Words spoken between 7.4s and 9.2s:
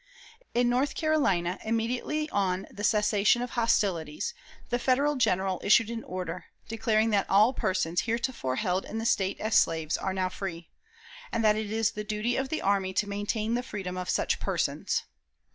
persons heretofore held in the